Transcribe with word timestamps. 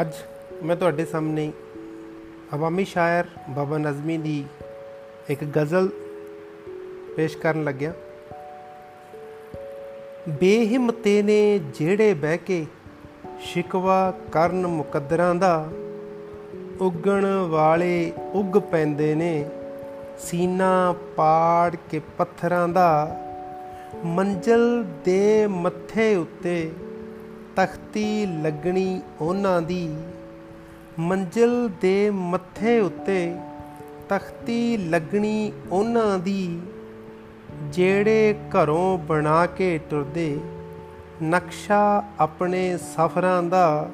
ਅੱਜ 0.00 0.12
ਮੈਂ 0.62 0.76
ਤੁਹਾਡੇ 0.76 1.04
ਸਾਹਮਣੇ 1.04 1.52
ਅਵਾਮੀ 2.54 2.84
ਸ਼ਾਇਰ 2.84 3.24
ਬਾਬਾ 3.48 3.78
ਨਜ਼ਮੀ 3.78 4.18
ਦੀ 4.18 4.44
ਇੱਕ 5.28 5.44
ਗਜ਼ਲ 5.44 5.88
ਪੇਸ਼ 7.16 7.38
ਕਰਨ 7.38 7.64
ਲੱਗਿਆ। 7.64 7.92
ਬੇਹਿੰਮਤੇ 10.28 11.22
ਨੇ 11.22 11.58
ਜਿਹੜੇ 11.58 12.14
ਬਹਿ 12.14 12.38
ਕੇ 12.38 12.66
ਸ਼ਿਕਵਾ 13.40 14.14
ਕਰਨ 14.32 14.66
ਮੁਕੱਦਰਾਂ 14.66 15.34
ਦਾ, 15.34 15.68
ਉੱਗਣ 16.80 17.26
ਵਾਲੇ 17.48 18.12
ਉੱਗ 18.32 18.58
ਪੈਂਦੇ 18.58 19.14
ਨੇ, 19.14 19.48
ਸੀਨਾ 20.18 20.94
ਪਾੜ 21.16 21.76
ਕੇ 21.90 22.00
ਪੱਥਰਾਂ 22.18 22.68
ਦਾ, 22.68 23.16
ਮੰਜ਼ਲ 24.04 24.84
ਦੇ 25.04 25.46
ਮੱਥੇ 25.46 26.14
ਉੱਤੇ 26.14 26.70
ਤਖਤੀ 27.60 28.26
ਲੱਗਣੀ 28.26 29.00
ਉਹਨਾਂ 29.20 29.62
ਦੀ। 29.62 29.96
ਮੰਜ਼ਲ 30.98 31.70
ਦੇ 31.80 32.10
ਮੱਥੇ 32.10 32.80
ਉੱਤੇ 32.80 33.34
ਤਖਤੀ 34.08 34.76
ਲੱਗਣੀ 34.76 35.52
ਉਹਨਾਂ 35.70 36.18
ਦੀ। 36.18 36.60
ਜਿਹੜੇ 37.72 38.34
ਘਰੋਂ 38.48 38.98
ਬਣਾ 38.98 39.46
ਕੇ 39.46 39.80
ਟੁਰਦੇ 39.90 40.38
ਨਕਸ਼ਾ 41.24 42.04
ਆਪਣੇ 42.20 42.78
ਸਫ਼ਰਾਂ 42.78 43.42
ਦਾ। 43.42 43.90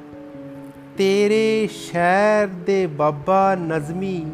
ਤੇਰੇ 0.97 1.69
ਸ਼ਹਿਰ 1.71 2.47
ਦੇ 2.47 2.87
ਬਾਬਾ 2.87 3.55
ਨਜ਼ਮੀ, 3.55 4.25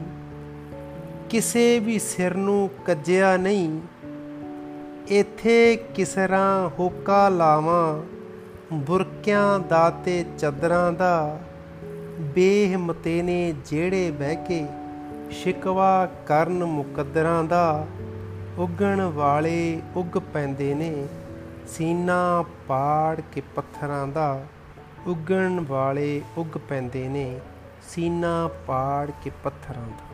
ਕਿਸੇ 1.29 1.79
ਵੀ 1.79 1.99
ਸਿਰ 1.99 2.35
ਨੂੰ 2.35 2.69
ਕੱਜਿਆ 2.85 3.37
ਨਹੀਂ। 3.37 3.79
ਇਥੇ 5.09 5.75
ਕਿਸਰਾ 5.95 6.71
ਹੋਕਾ 6.79 7.29
ਲਾਵਾਂ 7.29 8.03
ਬੁਰਕਿਆਂ 8.73 9.59
ਦਾ 9.59 9.89
ਤੇ 9.89 10.25
ਚਦਰਾਂ 10.37 10.91
ਦਾ 10.91 11.39
ਬੇਹਿੰਮਤੇ 12.19 13.21
ਨੇ 13.21 13.53
ਜਿਹੜੇ 13.65 14.11
ਬਹਿ 14.11 14.35
ਕੇ 14.35 14.65
ਸ਼ਿਕਵਾ 15.31 16.09
ਕਰਨ 16.27 16.63
ਮੁਕੱਦਰਾਂ 16.63 17.43
ਦਾ, 17.43 17.87
ਉੱਗਣ 18.57 19.01
ਵਾਲੇ 19.01 19.81
ਉੱਗ 19.95 20.17
ਪੈਂਦੇ 20.17 20.73
ਨੇ, 20.73 21.07
ਸੀਨਾ 21.67 22.45
ਪਾੜ 22.67 23.21
ਕੇ 23.33 23.41
ਪੱਥਰਾਂ 23.55 24.07
ਦਾ, 24.07 24.45
ਉੱਗਣ 25.07 25.65
ਵਾਲੇ 25.67 26.21
ਉੱਗ 26.37 26.57
ਪੈਂਦੇ 26.57 27.07
ਨੇ, 27.07 27.39
ਸੀਨਾ 27.89 28.49
ਪਾੜ 28.67 29.11
ਕੇ 29.23 29.31
ਪੱਥਰਾਂ 29.43 29.87
ਦਾ। 29.87 30.12